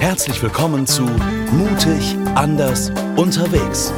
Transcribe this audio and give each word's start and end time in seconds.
Herzlich 0.00 0.42
willkommen 0.42 0.86
zu 0.86 1.02
Mutig, 1.02 2.16
anders, 2.34 2.88
unterwegs. 3.16 3.92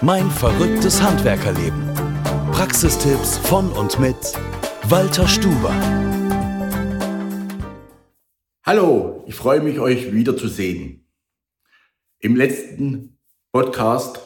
Mein 0.00 0.30
verrücktes 0.30 1.02
Handwerkerleben. 1.02 1.92
Praxistipps 2.52 3.36
von 3.36 3.72
und 3.72 3.98
mit 3.98 4.14
Walter 4.84 5.26
Stuber. 5.26 5.74
Hallo, 8.64 9.24
ich 9.26 9.34
freue 9.34 9.60
mich, 9.60 9.80
euch 9.80 10.12
wiederzusehen. 10.12 11.04
Im 12.20 12.36
letzten 12.36 13.18
Podcast 13.50 14.20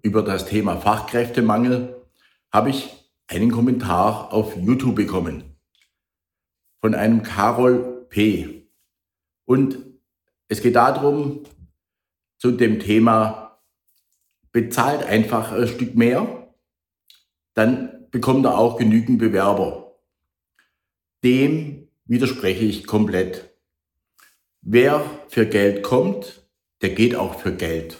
über 0.00 0.22
das 0.22 0.46
Thema 0.46 0.78
Fachkräftemangel 0.78 2.06
habe 2.50 2.70
ich 2.70 3.12
einen 3.28 3.52
Kommentar 3.52 4.32
auf 4.32 4.56
YouTube 4.56 4.96
bekommen 4.96 5.54
von 6.80 6.94
einem 6.94 7.22
Carol 7.22 8.06
P. 8.08 8.59
Und 9.50 9.78
es 10.46 10.62
geht 10.62 10.76
darum, 10.76 11.42
zu 12.38 12.52
dem 12.52 12.78
Thema, 12.78 13.60
bezahlt 14.52 15.02
einfach 15.02 15.50
ein 15.50 15.66
Stück 15.66 15.96
mehr, 15.96 16.54
dann 17.54 18.06
bekommt 18.12 18.46
er 18.46 18.56
auch 18.56 18.76
genügend 18.76 19.18
Bewerber. 19.18 19.96
Dem 21.24 21.88
widerspreche 22.04 22.64
ich 22.64 22.86
komplett. 22.86 23.50
Wer 24.60 25.04
für 25.26 25.46
Geld 25.46 25.82
kommt, 25.82 26.46
der 26.80 26.90
geht 26.90 27.16
auch 27.16 27.40
für 27.40 27.52
Geld. 27.52 27.98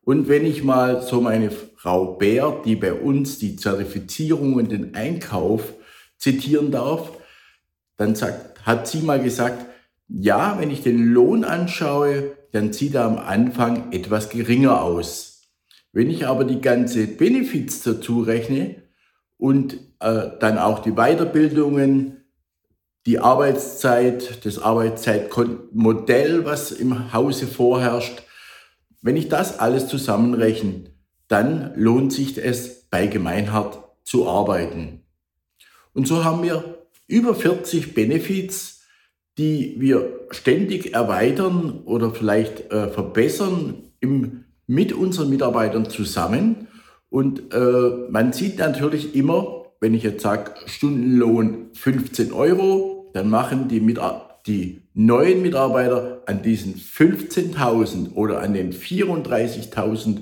Und 0.00 0.28
wenn 0.28 0.46
ich 0.46 0.64
mal 0.64 1.02
so 1.02 1.20
meine 1.20 1.50
Frau 1.50 2.14
Bär, 2.14 2.62
die 2.64 2.76
bei 2.76 2.94
uns 2.94 3.38
die 3.38 3.56
Zertifizierung 3.56 4.54
und 4.54 4.72
den 4.72 4.94
Einkauf 4.94 5.74
zitieren 6.16 6.70
darf, 6.70 7.12
dann 7.98 8.14
sagt, 8.14 8.64
hat 8.64 8.88
sie 8.88 9.02
mal 9.02 9.22
gesagt, 9.22 9.66
ja, 10.12 10.58
wenn 10.58 10.70
ich 10.70 10.82
den 10.82 11.12
Lohn 11.12 11.44
anschaue, 11.44 12.32
dann 12.52 12.72
sieht 12.72 12.94
er 12.94 13.04
am 13.04 13.18
Anfang 13.18 13.92
etwas 13.92 14.28
geringer 14.28 14.82
aus. 14.82 15.42
Wenn 15.92 16.10
ich 16.10 16.26
aber 16.26 16.44
die 16.44 16.60
ganze 16.60 17.06
Benefits 17.06 17.82
dazu 17.82 18.20
rechne 18.20 18.82
und 19.36 19.74
äh, 20.00 20.30
dann 20.40 20.58
auch 20.58 20.80
die 20.80 20.92
Weiterbildungen, 20.92 22.24
die 23.06 23.18
Arbeitszeit, 23.18 24.44
das 24.44 24.58
Arbeitszeitmodell, 24.58 26.44
was 26.44 26.72
im 26.72 27.12
Hause 27.12 27.46
vorherrscht, 27.46 28.22
wenn 29.02 29.16
ich 29.16 29.28
das 29.28 29.58
alles 29.58 29.88
zusammenrechne, 29.88 30.90
dann 31.28 31.72
lohnt 31.76 32.12
sich 32.12 32.36
es 32.36 32.88
bei 32.90 33.06
Gemeinhard 33.06 33.78
zu 34.02 34.28
arbeiten. 34.28 35.04
Und 35.92 36.06
so 36.06 36.24
haben 36.24 36.42
wir 36.42 36.86
über 37.06 37.34
40 37.34 37.94
Benefits, 37.94 38.79
die 39.40 39.76
wir 39.78 40.26
ständig 40.32 40.92
erweitern 40.92 41.80
oder 41.86 42.12
vielleicht 42.12 42.70
äh, 42.70 42.88
verbessern 42.88 43.90
im, 43.98 44.44
mit 44.66 44.92
unseren 44.92 45.30
Mitarbeitern 45.30 45.88
zusammen. 45.88 46.68
Und 47.08 47.54
äh, 47.54 48.10
man 48.10 48.34
sieht 48.34 48.58
natürlich 48.58 49.14
immer, 49.14 49.64
wenn 49.80 49.94
ich 49.94 50.02
jetzt 50.02 50.22
sage, 50.22 50.52
Stundenlohn 50.66 51.70
15 51.72 52.34
Euro, 52.34 53.10
dann 53.14 53.30
machen 53.30 53.68
die, 53.68 53.80
mit, 53.80 53.98
die 54.46 54.82
neuen 54.92 55.40
Mitarbeiter 55.40 56.22
an 56.26 56.42
diesen 56.42 56.74
15.000 56.74 58.12
oder 58.12 58.42
an 58.42 58.52
den 58.52 58.74
34.000 58.74 60.18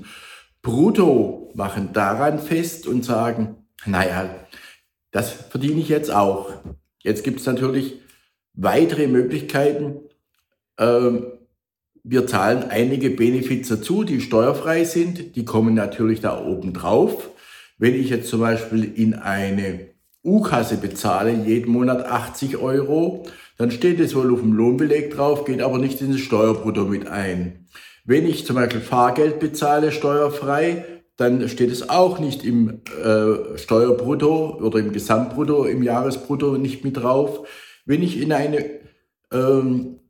brutto, 0.61 1.51
machen 1.55 1.89
daran 1.91 2.39
fest 2.39 2.87
und 2.87 3.03
sagen, 3.03 3.65
naja, 3.85 4.29
das 5.11 5.29
verdiene 5.29 5.81
ich 5.81 5.89
jetzt 5.89 6.09
auch. 6.09 6.53
Jetzt 7.03 7.25
gibt 7.25 7.41
es 7.41 7.45
natürlich 7.45 7.99
weitere 8.53 9.07
Möglichkeiten. 9.07 9.97
Ähm, 10.77 11.27
wir 12.03 12.27
zahlen 12.27 12.63
einige 12.69 13.09
Benefits 13.09 13.69
dazu, 13.69 14.03
die 14.03 14.21
steuerfrei 14.21 14.83
sind. 14.83 15.35
Die 15.35 15.45
kommen 15.45 15.73
natürlich 15.73 16.21
da 16.21 16.43
oben 16.43 16.73
drauf. 16.73 17.29
Wenn 17.77 17.95
ich 17.95 18.09
jetzt 18.09 18.29
zum 18.29 18.41
Beispiel 18.41 18.83
in 18.83 19.13
eine 19.13 19.89
U-Kasse 20.23 20.77
bezahle, 20.77 21.33
jeden 21.45 21.71
Monat 21.71 22.05
80 22.05 22.57
Euro, 22.57 23.25
dann 23.57 23.71
steht 23.71 23.99
es 23.99 24.15
wohl 24.15 24.33
auf 24.33 24.41
dem 24.41 24.53
Lohnbeleg 24.53 25.11
drauf, 25.11 25.45
geht 25.45 25.61
aber 25.61 25.77
nicht 25.77 26.01
in 26.01 26.11
das 26.11 26.21
Steuerbrutto 26.21 26.85
mit 26.85 27.07
ein. 27.07 27.67
Wenn 28.05 28.25
ich 28.25 28.45
zum 28.45 28.55
Beispiel 28.55 28.81
Fahrgeld 28.81 29.39
bezahle, 29.39 29.91
steuerfrei, 29.91 30.85
dann 31.15 31.47
steht 31.49 31.69
es 31.69 31.89
auch 31.89 32.19
nicht 32.19 32.45
im 32.45 32.81
äh, 33.03 33.57
Steuerbrutto 33.57 34.57
oder 34.61 34.79
im 34.79 34.93
Gesamtbrutto, 34.93 35.65
im 35.65 35.83
Jahresbrutto 35.83 36.57
nicht 36.57 36.83
mit 36.85 36.97
drauf. 36.97 37.45
Wenn 37.89 38.03
ich 38.03 38.21
in 38.21 38.31
eine, 38.31 38.63
ähm, 39.33 40.01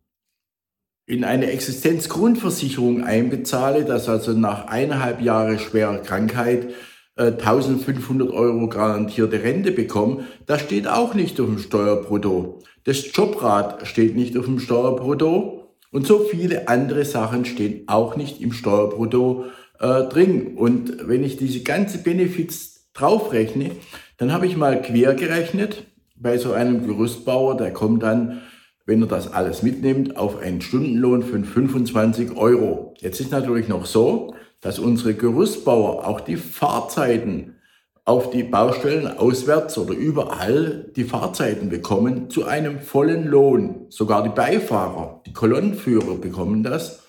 in 1.06 1.24
eine 1.24 1.50
Existenzgrundversicherung 1.50 3.06
einbezahle, 3.06 3.86
dass 3.86 4.10
also 4.10 4.34
nach 4.34 4.68
eineinhalb 4.68 5.22
Jahre 5.22 5.58
schwerer 5.60 6.00
Krankheit 6.00 6.74
äh, 7.16 7.28
1500 7.28 8.32
Euro 8.32 8.68
garantierte 8.68 9.42
Rente 9.44 9.72
bekomme, 9.72 10.26
das 10.46 10.60
steht 10.60 10.90
auch 10.90 11.14
nicht 11.14 11.40
auf 11.40 11.46
dem 11.46 11.58
Steuerbrutto. 11.58 12.60
Das 12.84 13.16
Jobrad 13.16 13.88
steht 13.88 14.14
nicht 14.14 14.38
auf 14.38 14.44
dem 14.44 14.60
Steuerbrutto 14.60 15.74
und 15.90 16.06
so 16.06 16.20
viele 16.20 16.68
andere 16.68 17.06
Sachen 17.06 17.46
stehen 17.46 17.86
auch 17.88 18.18
nicht 18.18 18.42
im 18.42 18.52
Steuerbrutto 18.52 19.46
äh, 19.80 20.04
drin. 20.04 20.58
Und 20.58 21.08
wenn 21.08 21.24
ich 21.24 21.38
diese 21.38 21.62
ganze 21.62 22.00
Benefits 22.00 22.90
draufrechne, 22.92 23.72
dann 24.18 24.34
habe 24.34 24.48
ich 24.48 24.58
mal 24.58 24.82
quer 24.82 25.14
gerechnet 25.14 25.86
bei 26.20 26.38
so 26.38 26.52
einem 26.52 26.86
Gerüstbauer, 26.86 27.58
der 27.58 27.74
kommt 27.74 28.04
dann, 28.04 28.42
wenn 28.86 29.02
er 29.02 29.08
das 29.08 29.32
alles 29.32 29.64
mitnimmt, 29.64 30.18
auf 30.18 30.40
einen 30.40 30.62
Stundenlohn 30.62 31.24
von 31.24 31.46
25 31.46 32.36
Euro. 32.36 32.94
Jetzt 32.98 33.22
ist 33.22 33.32
natürlich 33.32 33.68
noch 33.68 33.86
so, 33.86 34.34
dass 34.62 34.80
unsere 34.80 35.14
Gerüstbauer 35.14 36.06
auch 36.06 36.20
die 36.20 36.36
Fahrzeiten 36.36 37.56
auf 38.04 38.32
die 38.32 38.44
Baustellen 38.44 39.08
auswärts 39.20 39.78
oder 39.78 39.94
überall 39.94 40.92
die 40.96 41.04
Fahrzeiten 41.04 41.70
bekommen 41.70 42.30
zu 42.30 42.46
einem 42.46 42.80
vollen 42.80 43.28
Lohn. 43.28 43.86
Sogar 43.90 44.24
die 44.24 44.30
Beifahrer, 44.30 45.22
die 45.28 45.34
Kolonnenführer 45.34 46.16
bekommen 46.16 46.64
das. 46.64 47.04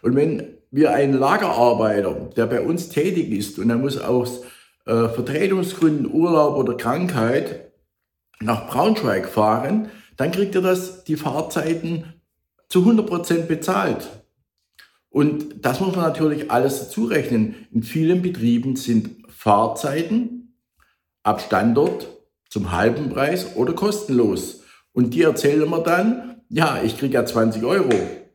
Und 0.00 0.16
wenn 0.16 0.54
wir 0.70 0.92
einen 0.92 1.12
Lagerarbeiter, 1.12 2.30
der 2.36 2.46
bei 2.46 2.62
uns 2.62 2.88
tätig 2.88 3.30
ist 3.30 3.58
und 3.58 3.68
er 3.68 3.76
muss 3.76 4.00
aus 4.00 4.42
äh, 4.86 5.08
Vertretungsgründen, 5.08 6.10
Urlaub 6.10 6.56
oder 6.56 6.74
Krankheit 6.74 7.69
nach 8.42 8.68
Braunschweig 8.68 9.28
fahren, 9.28 9.90
dann 10.16 10.32
kriegt 10.32 10.54
ihr 10.54 10.62
das, 10.62 11.04
die 11.04 11.16
Fahrzeiten 11.16 12.14
zu 12.68 12.80
100 12.80 13.06
Prozent 13.06 13.48
bezahlt. 13.48 14.08
Und 15.10 15.64
das 15.64 15.80
muss 15.80 15.94
man 15.96 16.04
natürlich 16.04 16.50
alles 16.50 16.78
dazu 16.80 17.04
rechnen. 17.04 17.54
In 17.72 17.82
vielen 17.82 18.22
Betrieben 18.22 18.76
sind 18.76 19.26
Fahrzeiten 19.28 20.56
ab 21.22 21.40
Standort 21.40 22.08
zum 22.48 22.72
halben 22.72 23.10
Preis 23.10 23.56
oder 23.56 23.72
kostenlos. 23.72 24.62
Und 24.92 25.14
die 25.14 25.22
erzählen 25.22 25.68
mir 25.68 25.82
dann, 25.82 26.42
ja, 26.48 26.80
ich 26.82 26.98
kriege 26.98 27.14
ja 27.14 27.26
20 27.26 27.64
Euro. 27.64 27.90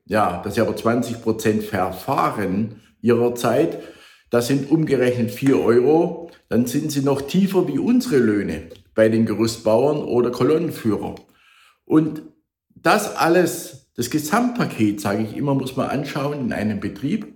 Ja, 0.06 0.42
das 0.44 0.54
ist 0.54 0.60
aber 0.60 0.76
20 0.76 1.22
Prozent 1.22 1.64
Verfahren 1.64 2.82
ihrer 3.02 3.36
Zeit. 3.36 3.80
Das 4.30 4.48
sind 4.48 4.70
umgerechnet 4.70 5.32
4 5.32 5.60
Euro. 5.60 6.30
Dann 6.50 6.66
sind 6.66 6.92
sie 6.92 7.02
noch 7.02 7.22
tiefer 7.22 7.68
wie 7.68 7.80
unsere 7.80 8.18
Löhne 8.18 8.70
bei 8.96 9.10
den 9.10 9.26
Gerüstbauern 9.26 9.98
oder 9.98 10.32
Kolonnenführer. 10.32 11.16
Und 11.84 12.24
das 12.76 13.16
alles, 13.16 13.92
das 13.96 14.10
Gesamtpaket, 14.10 15.02
sage 15.02 15.24
ich 15.24 15.36
immer, 15.38 15.54
muss 15.54 15.76
man 15.76 15.90
anschauen 15.90 16.40
in 16.40 16.54
einem 16.54 16.80
Betrieb. 16.80 17.36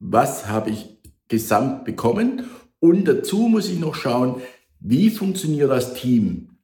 Was 0.00 0.48
habe 0.48 0.70
ich 0.70 0.98
gesamt 1.28 1.84
bekommen? 1.84 2.44
Und 2.80 3.06
dazu 3.06 3.48
muss 3.48 3.68
ich 3.68 3.78
noch 3.78 3.94
schauen, 3.94 4.42
wie 4.80 5.10
funktioniert 5.10 5.70
das 5.70 5.94
Team? 5.94 6.58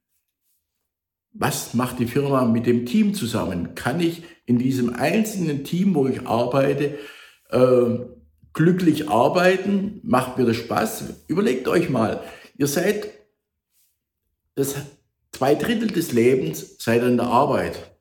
Was 1.33 1.73
macht 1.73 1.99
die 1.99 2.07
Firma 2.07 2.45
mit 2.45 2.65
dem 2.65 2.85
Team 2.85 3.13
zusammen? 3.13 3.75
Kann 3.75 3.99
ich 3.99 4.23
in 4.45 4.57
diesem 4.57 4.93
einzelnen 4.93 5.65
Team, 5.65 5.93
wo 5.93 6.07
ich 6.07 6.25
arbeite, 6.25 6.97
äh, 7.49 7.99
glücklich 8.53 9.09
arbeiten? 9.09 9.99
Macht 10.03 10.37
mir 10.37 10.45
das 10.45 10.55
Spaß? 10.55 11.25
Überlegt 11.27 11.67
euch 11.67 11.89
mal, 11.89 12.21
ihr 12.57 12.67
seid 12.67 13.09
das 14.55 14.75
zwei 15.31 15.55
Drittel 15.55 15.89
des 15.89 16.11
Lebens 16.11 16.77
seid 16.79 17.01
ihr 17.01 17.15
der 17.15 17.27
Arbeit. 17.27 17.91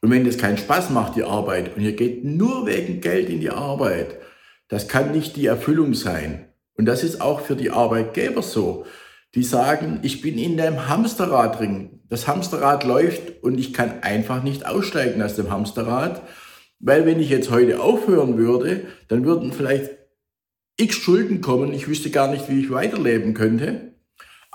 Und 0.00 0.10
wenn 0.10 0.24
das 0.24 0.38
keinen 0.38 0.58
Spaß 0.58 0.90
macht, 0.90 1.16
die 1.16 1.24
Arbeit, 1.24 1.76
und 1.76 1.82
ihr 1.82 1.96
geht 1.96 2.24
nur 2.24 2.66
wegen 2.66 3.00
Geld 3.00 3.28
in 3.28 3.40
die 3.40 3.50
Arbeit, 3.50 4.16
das 4.68 4.86
kann 4.86 5.10
nicht 5.12 5.36
die 5.36 5.46
Erfüllung 5.46 5.94
sein. 5.94 6.48
Und 6.74 6.86
das 6.86 7.02
ist 7.02 7.20
auch 7.20 7.40
für 7.40 7.56
die 7.56 7.70
Arbeitgeber 7.70 8.42
so. 8.42 8.86
Die 9.34 9.42
sagen, 9.42 9.98
ich 10.02 10.20
bin 10.20 10.38
in 10.38 10.56
dem 10.56 10.88
Hamsterrad 10.88 11.58
drin. 11.58 12.00
Das 12.08 12.28
Hamsterrad 12.28 12.84
läuft 12.84 13.42
und 13.42 13.58
ich 13.58 13.74
kann 13.74 14.02
einfach 14.02 14.42
nicht 14.42 14.64
aussteigen 14.64 15.20
aus 15.20 15.34
dem 15.34 15.50
Hamsterrad, 15.50 16.22
weil 16.78 17.04
wenn 17.04 17.20
ich 17.20 17.28
jetzt 17.28 17.50
heute 17.50 17.80
aufhören 17.80 18.38
würde, 18.38 18.86
dann 19.08 19.24
würden 19.24 19.52
vielleicht 19.52 19.90
x 20.76 20.94
Schulden 20.94 21.40
kommen. 21.40 21.74
Ich 21.74 21.88
wüsste 21.88 22.10
gar 22.10 22.30
nicht, 22.30 22.48
wie 22.48 22.60
ich 22.60 22.70
weiterleben 22.70 23.34
könnte. 23.34 23.87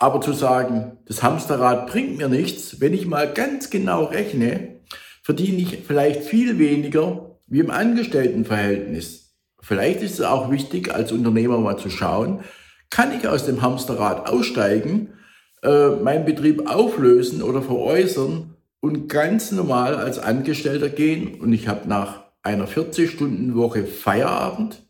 Aber 0.03 0.19
zu 0.19 0.33
sagen, 0.33 0.97
das 1.05 1.23
Hamsterrad 1.23 1.87
bringt 1.87 2.17
mir 2.17 2.27
nichts, 2.27 2.81
wenn 2.81 2.93
ich 2.93 3.05
mal 3.05 3.31
ganz 3.31 3.69
genau 3.69 4.03
rechne, 4.03 4.81
verdiene 5.21 5.59
ich 5.59 5.79
vielleicht 5.87 6.23
viel 6.23 6.59
weniger 6.59 7.37
wie 7.47 7.59
im 7.61 7.71
Angestelltenverhältnis. 7.71 9.33
Vielleicht 9.61 10.01
ist 10.01 10.19
es 10.19 10.25
auch 10.25 10.51
wichtig, 10.51 10.93
als 10.93 11.13
Unternehmer 11.13 11.57
mal 11.57 11.77
zu 11.77 11.89
schauen, 11.89 12.41
kann 12.89 13.17
ich 13.17 13.29
aus 13.29 13.45
dem 13.45 13.61
Hamsterrad 13.61 14.27
aussteigen, 14.27 15.13
äh, 15.61 15.91
meinen 15.91 16.25
Betrieb 16.25 16.69
auflösen 16.69 17.41
oder 17.41 17.61
veräußern 17.61 18.57
und 18.81 19.07
ganz 19.07 19.53
normal 19.53 19.95
als 19.95 20.19
Angestellter 20.19 20.89
gehen 20.89 21.39
und 21.39 21.53
ich 21.53 21.69
habe 21.69 21.87
nach 21.87 22.25
einer 22.41 22.67
40-Stunden-Woche 22.67 23.85
Feierabend. 23.85 24.83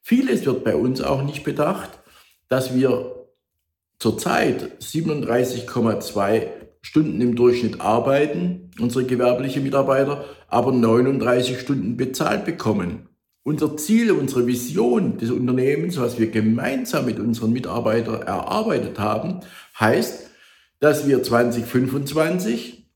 Vieles 0.00 0.46
wird 0.46 0.64
bei 0.64 0.74
uns 0.74 1.02
auch 1.02 1.22
nicht 1.22 1.44
bedacht, 1.44 1.90
dass 2.48 2.74
wir 2.74 3.17
zurzeit 3.98 4.80
37,2 4.80 6.46
Stunden 6.80 7.20
im 7.20 7.34
Durchschnitt 7.34 7.80
arbeiten, 7.80 8.70
unsere 8.80 9.04
gewerbliche 9.04 9.60
Mitarbeiter, 9.60 10.24
aber 10.48 10.72
39 10.72 11.60
Stunden 11.60 11.96
bezahlt 11.96 12.44
bekommen. 12.44 13.08
Unser 13.42 13.76
Ziel, 13.76 14.12
unsere 14.12 14.46
Vision 14.46 15.16
des 15.18 15.30
Unternehmens, 15.30 15.98
was 15.98 16.18
wir 16.18 16.30
gemeinsam 16.30 17.06
mit 17.06 17.18
unseren 17.18 17.52
Mitarbeitern 17.52 18.22
erarbeitet 18.22 18.98
haben, 18.98 19.40
heißt, 19.78 20.30
dass 20.80 21.08
wir 21.08 21.22
2025 21.22 22.90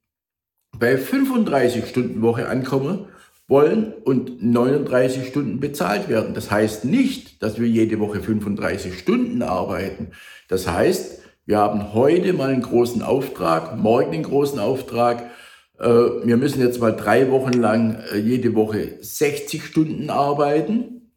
bei 0.78 0.96
35 0.96 1.88
Stunden 1.88 2.22
Woche 2.22 2.48
ankommen 2.48 3.06
wollen 3.52 3.92
und 4.04 4.42
39 4.42 5.28
Stunden 5.28 5.60
bezahlt 5.60 6.08
werden. 6.08 6.32
Das 6.32 6.50
heißt 6.50 6.86
nicht, 6.86 7.42
dass 7.42 7.60
wir 7.60 7.68
jede 7.68 8.00
Woche 8.00 8.20
35 8.20 8.98
Stunden 8.98 9.42
arbeiten. 9.42 10.12
Das 10.48 10.66
heißt, 10.66 11.20
wir 11.44 11.58
haben 11.58 11.92
heute 11.92 12.32
mal 12.32 12.48
einen 12.48 12.62
großen 12.62 13.02
Auftrag, 13.02 13.76
morgen 13.76 14.14
einen 14.14 14.22
großen 14.22 14.58
Auftrag. 14.58 15.30
Äh, 15.78 15.86
wir 15.86 16.38
müssen 16.38 16.60
jetzt 16.60 16.80
mal 16.80 16.96
drei 16.96 17.30
Wochen 17.30 17.52
lang 17.52 18.02
äh, 18.10 18.16
jede 18.16 18.54
Woche 18.54 18.96
60 19.00 19.62
Stunden 19.62 20.08
arbeiten 20.08 21.12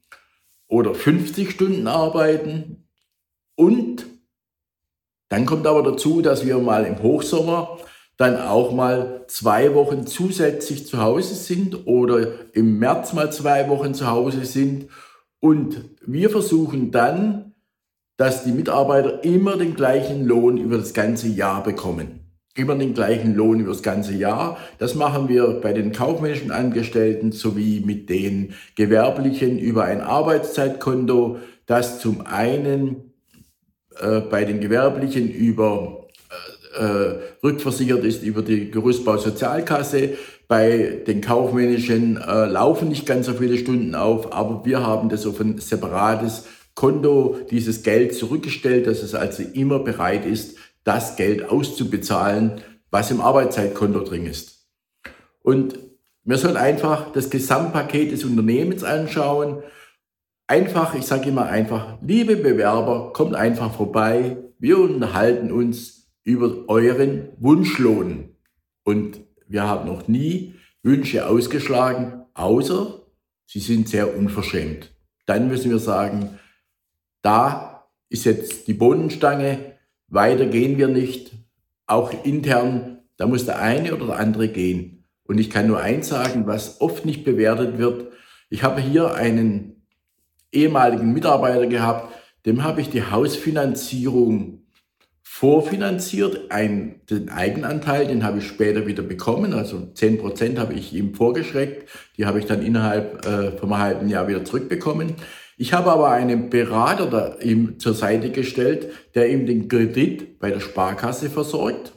oder 0.68 0.94
50 0.94 1.50
Stunden 1.50 1.88
arbeiten. 1.88 2.86
Und 3.56 4.06
dann 5.30 5.46
kommt 5.46 5.66
aber 5.68 5.84
dazu, 5.84 6.22
dass 6.22 6.46
wir 6.46 6.58
mal 6.58 6.86
im 6.86 7.02
Hochsommer 7.02 7.78
dann 8.18 8.38
auch 8.38 8.72
mal 8.72 9.26
zwei 9.28 9.74
Wochen 9.76 10.08
zusätzlich 10.08 10.88
zu 10.88 11.02
Hause 11.02 11.36
sind 11.36 11.88
oder 11.88 12.28
im 12.54 12.80
März 12.80 13.14
mal 13.14 13.32
zwei 13.32 13.68
Wochen 13.70 13.94
zu 13.94 14.10
Hause 14.10 14.46
sind. 14.46 14.88
Und 15.40 15.82
wir 16.06 16.30
versuchen 16.30 16.92
dann 16.92 17.46
dass 18.18 18.44
die 18.44 18.52
Mitarbeiter 18.52 19.24
immer 19.24 19.58
den 19.58 19.76
gleichen 19.76 20.26
Lohn 20.26 20.58
über 20.58 20.78
das 20.78 20.94
ganze 20.94 21.28
Jahr 21.28 21.64
bekommen. 21.64 22.22
Immer 22.56 22.76
den 22.76 22.94
gleichen 22.94 23.36
Lohn 23.36 23.60
über 23.60 23.74
das 23.74 23.84
ganze 23.84 24.14
Jahr. 24.14 24.58
Das 24.78 24.96
machen 24.96 25.28
wir 25.28 25.60
bei 25.62 25.74
den 25.74 25.92
kaufmännischen 25.92 26.52
Angestellten 26.52 27.34
sowie 27.34 27.84
mit 27.86 28.10
den 28.10 28.54
Gewerblichen 28.76 29.60
über 29.60 29.84
ein 29.84 30.00
Arbeitszeitkonto, 30.00 31.40
das 31.66 32.00
zum 32.00 32.26
einen 32.26 33.12
äh, 34.00 34.22
bei 34.22 34.46
den 34.46 34.62
Gewerblichen 34.62 35.30
über 35.30 36.05
äh, 36.78 37.16
rückversichert 37.44 38.04
ist 38.04 38.24
über 38.24 38.42
die 38.42 38.72
Gerüstbausozialkasse. 38.72 40.12
Bei 40.48 41.02
den 41.08 41.22
kaufmännischen 41.22 42.18
äh, 42.18 42.46
laufen 42.46 42.90
nicht 42.90 43.06
ganz 43.06 43.26
so 43.26 43.34
viele 43.34 43.58
Stunden 43.58 43.96
auf, 43.96 44.34
aber 44.34 44.66
wir 44.66 44.86
haben 44.86 45.10
das 45.10 45.26
auf 45.26 45.40
ein 45.40 45.58
separates 45.58 46.46
Konto 46.76 47.38
dieses 47.50 47.84
Geld 47.84 48.14
zurückgestellt, 48.14 48.86
dass 48.86 49.02
es 49.02 49.16
also 49.16 49.44
immer 49.54 49.80
bereit 49.80 50.26
ist, 50.26 50.58
das 50.84 51.16
Geld 51.16 51.50
auszubezahlen, 51.50 52.62
was 52.92 53.12
im 53.12 53.22
Arbeitszeitkonto 53.22 54.02
drin 54.02 54.28
ist. 54.28 54.68
Und 55.42 55.80
wir 56.24 56.38
sollen 56.38 56.58
einfach 56.58 57.12
das 57.12 57.30
Gesamtpaket 57.30 58.12
des 58.12 58.24
Unternehmens 58.24 58.84
anschauen. 58.84 59.64
Einfach, 60.48 60.96
ich 60.96 61.06
sage 61.06 61.30
immer 61.30 61.46
einfach, 61.46 61.98
liebe 62.02 62.36
Bewerber, 62.36 63.14
kommt 63.14 63.36
einfach 63.36 63.74
vorbei. 63.74 64.38
Wir 64.60 64.78
unterhalten 64.78 65.52
uns 65.52 66.05
über 66.26 66.68
euren 66.68 67.30
Wunschlohn. 67.38 68.36
Und 68.84 69.22
wir 69.48 69.64
haben 69.64 69.88
noch 69.88 70.10
nie 70.10 70.56
Wünsche 70.84 71.28
ausgeschlagen, 71.28 72.26
außer 72.34 73.02
sie 73.46 73.60
sind 73.60 73.88
sehr 73.88 74.18
unverschämt. 74.18 74.92
Dann 75.26 75.48
müssen 75.48 75.72
wir 75.72 75.80
sagen, 75.80 76.40
da 77.22 77.88
ist 78.10 78.26
jetzt 78.26 78.68
die 78.68 78.74
Bohnenstange, 78.74 79.78
weiter 80.08 80.46
gehen 80.48 80.78
wir 80.78 80.88
nicht. 80.88 81.32
Auch 81.88 82.12
intern, 82.24 83.00
da 83.18 83.28
muss 83.28 83.46
der 83.46 83.60
eine 83.60 83.96
oder 83.96 84.08
der 84.08 84.20
andere 84.20 84.50
gehen. 84.50 85.06
Und 85.24 85.40
ich 85.40 85.50
kann 85.50 85.68
nur 85.68 85.80
eins 85.80 86.10
sagen, 86.10 86.46
was 86.48 86.82
oft 86.82 87.06
nicht 87.06 87.24
bewertet 87.24 87.78
wird. 87.78 88.12
Ich 88.50 88.64
habe 88.64 88.82
hier 88.82 89.16
einen 89.16 89.88
ehemaligen 90.52 91.14
Mitarbeiter 91.14 91.68
gehabt, 91.68 92.14
dem 92.46 92.64
habe 92.64 92.82
ich 92.82 92.90
die 92.90 93.04
Hausfinanzierung 93.04 94.65
vorfinanziert. 95.28 96.52
Ein, 96.52 97.02
den 97.10 97.30
Eigenanteil, 97.30 98.08
den 98.08 98.24
habe 98.24 98.38
ich 98.38 98.48
später 98.48 98.88
wieder 98.88 99.04
bekommen. 99.04 99.54
Also 99.54 99.86
10 99.94 100.20
Prozent 100.20 100.60
habe 100.60 100.74
ich 100.74 100.94
ihm 100.94 101.14
vorgeschreckt. 101.14 101.90
Die 102.16 102.26
habe 102.26 102.40
ich 102.40 102.46
dann 102.46 102.62
innerhalb 102.62 103.26
äh, 103.26 103.52
vom 103.52 103.78
halben 103.78 104.08
Jahr 104.08 104.28
wieder 104.28 104.46
zurückbekommen. 104.46 105.16
Ich 105.58 105.74
habe 105.74 105.92
aber 105.92 106.12
einen 106.12 106.50
Berater 106.50 107.08
da 107.08 107.36
ihm 107.42 107.80
zur 107.80 107.94
Seite 107.94 108.30
gestellt, 108.30 108.90
der 109.16 109.30
ihm 109.30 109.46
den 109.46 109.68
Kredit 109.68 110.40
bei 110.40 110.52
der 110.52 110.60
Sparkasse 110.60 111.30
versorgt. 111.30 111.94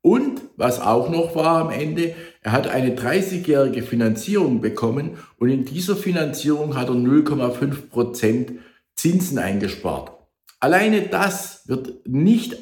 Und 0.00 0.42
was 0.56 0.80
auch 0.80 1.10
noch 1.10 1.34
war 1.34 1.60
am 1.60 1.70
Ende, 1.70 2.14
er 2.42 2.52
hat 2.52 2.68
eine 2.68 2.94
30-jährige 2.94 3.82
Finanzierung 3.82 4.60
bekommen 4.60 5.18
und 5.38 5.48
in 5.48 5.64
dieser 5.64 5.96
Finanzierung 5.96 6.76
hat 6.76 6.88
er 6.88 6.94
0,5 6.94 7.90
Prozent 7.90 8.52
Zinsen 8.94 9.38
eingespart. 9.38 10.15
Alleine 10.60 11.02
das 11.02 11.68
wird 11.68 12.06
nicht 12.06 12.56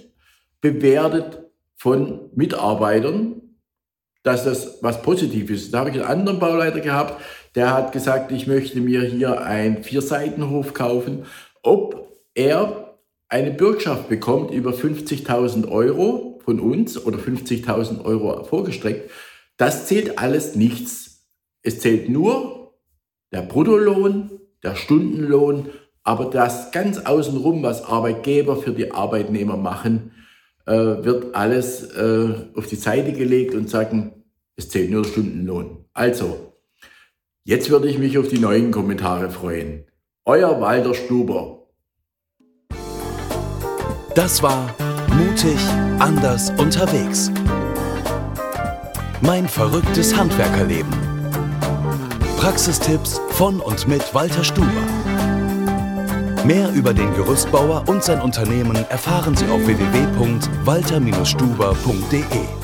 bewertet 0.60 1.44
von 1.76 2.30
Mitarbeitern, 2.34 3.42
dass 4.22 4.44
das 4.44 4.78
was 4.82 5.02
Positives 5.02 5.64
ist. 5.64 5.74
Da 5.74 5.80
habe 5.80 5.90
ich 5.90 5.96
einen 5.96 6.04
anderen 6.04 6.38
Bauleiter 6.38 6.80
gehabt, 6.80 7.22
der 7.54 7.72
hat 7.72 7.92
gesagt, 7.92 8.32
ich 8.32 8.46
möchte 8.46 8.80
mir 8.80 9.02
hier 9.02 9.42
einen 9.42 9.84
Vierseitenhof 9.84 10.74
kaufen, 10.74 11.26
ob 11.62 12.10
er 12.34 12.98
eine 13.28 13.52
Bürgschaft 13.52 14.08
bekommt 14.08 14.50
über 14.50 14.72
50.000 14.72 15.68
Euro 15.68 16.40
von 16.44 16.60
uns 16.60 17.04
oder 17.04 17.18
50.000 17.18 18.04
Euro 18.04 18.44
vorgestreckt. 18.44 19.10
Das 19.56 19.86
zählt 19.86 20.18
alles 20.18 20.56
nichts. 20.56 21.28
Es 21.62 21.80
zählt 21.80 22.08
nur 22.08 22.74
der 23.32 23.42
Bruttolohn, 23.42 24.30
der 24.62 24.76
Stundenlohn, 24.76 25.70
aber 26.04 26.26
das 26.26 26.70
ganz 26.70 26.98
außenrum, 26.98 27.62
was 27.62 27.84
Arbeitgeber 27.84 28.56
für 28.56 28.72
die 28.72 28.92
Arbeitnehmer 28.92 29.56
machen, 29.56 30.12
äh, 30.66 30.72
wird 30.72 31.34
alles 31.34 31.82
äh, 31.94 32.28
auf 32.54 32.66
die 32.68 32.76
Seite 32.76 33.12
gelegt 33.12 33.54
und 33.54 33.68
sagen, 33.68 34.24
es 34.56 34.68
zählt 34.68 34.90
nur 34.90 35.04
Stundenlohn. 35.04 35.84
Also, 35.92 36.54
Jetzt 37.46 37.68
würde 37.68 37.88
ich 37.88 37.98
mich 37.98 38.16
auf 38.16 38.28
die 38.28 38.38
neuen 38.38 38.70
Kommentare 38.70 39.28
freuen. 39.28 39.84
Euer 40.24 40.62
Walter 40.62 40.94
Stuber. 40.94 41.66
Das 44.14 44.42
war 44.42 44.74
Mutig, 45.08 45.58
anders, 45.98 46.50
unterwegs. 46.56 47.30
Mein 49.20 49.46
verrücktes 49.46 50.16
Handwerkerleben. 50.16 50.90
Praxistipps 52.38 53.20
von 53.32 53.60
und 53.60 53.88
mit 53.88 54.14
Walter 54.14 54.42
Stuber. 54.42 55.13
Mehr 56.44 56.70
über 56.74 56.92
den 56.92 57.14
Gerüstbauer 57.14 57.88
und 57.88 58.04
sein 58.04 58.20
Unternehmen 58.20 58.76
erfahren 58.90 59.34
Sie 59.34 59.46
auf 59.46 59.66
www.walter-stuber.de. 59.66 62.63